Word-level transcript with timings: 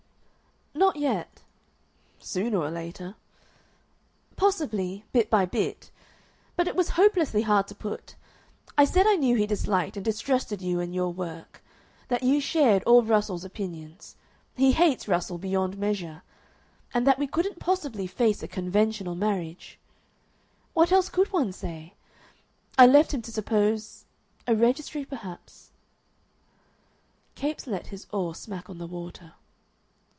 "Not 0.73 0.95
yet." 0.95 1.41
"Sooner 2.17 2.57
or 2.57 2.71
later." 2.71 3.15
"Possibly 4.35 5.03
bit 5.11 5.29
by 5.29 5.45
bit.... 5.45 5.91
But 6.55 6.67
it 6.67 6.75
was 6.77 6.91
hopelessly 6.91 7.43
hard 7.43 7.67
to 7.67 7.75
put. 7.75 8.15
I 8.77 8.85
said 8.85 9.05
I 9.05 9.15
knew 9.17 9.35
he 9.35 9.45
disliked 9.45 9.97
and 9.97 10.03
distrusted 10.03 10.61
you 10.61 10.79
and 10.79 10.95
your 10.95 11.11
work 11.11 11.61
that 12.07 12.23
you 12.23 12.39
shared 12.39 12.83
all 12.83 13.03
Russell's 13.03 13.43
opinions: 13.43 14.15
he 14.55 14.71
hates 14.71 15.07
Russell 15.09 15.37
beyond 15.37 15.77
measure 15.77 16.23
and 16.93 17.05
that 17.05 17.19
we 17.19 17.27
couldn't 17.27 17.59
possibly 17.59 18.07
face 18.07 18.41
a 18.41 18.47
conventional 18.47 19.13
marriage. 19.13 19.77
What 20.73 20.91
else 20.91 21.09
could 21.09 21.31
one 21.31 21.51
say? 21.51 21.93
I 22.77 22.87
left 22.87 23.13
him 23.13 23.21
to 23.23 23.31
suppose 23.31 24.05
a 24.47 24.55
registry 24.55 25.03
perhaps...." 25.05 25.69
Capes 27.35 27.67
let 27.67 27.87
his 27.87 28.07
oar 28.11 28.33
smack 28.33 28.69
on 28.69 28.77
the 28.77 28.87
water. 28.87 29.33